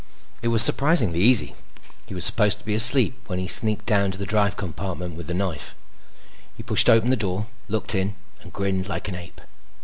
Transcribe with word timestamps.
It 0.41 0.47
was 0.47 0.63
surprisingly 0.63 1.19
easy. 1.19 1.53
He 2.07 2.15
was 2.15 2.25
supposed 2.25 2.57
to 2.57 2.65
be 2.65 2.73
asleep 2.73 3.19
when 3.27 3.37
he 3.37 3.47
sneaked 3.47 3.85
down 3.85 4.09
to 4.09 4.17
the 4.17 4.25
drive 4.25 4.57
compartment 4.57 5.15
with 5.15 5.27
the 5.27 5.35
knife. 5.35 5.75
He 6.57 6.63
pushed 6.63 6.89
open 6.89 7.11
the 7.11 7.15
door, 7.15 7.45
looked 7.67 7.93
in, 7.93 8.15
and 8.41 8.51
grinned 8.51 8.89
like 8.89 9.07
an 9.09 9.13
ape. 9.15 9.39